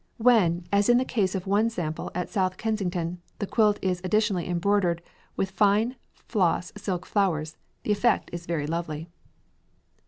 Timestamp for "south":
2.27-2.57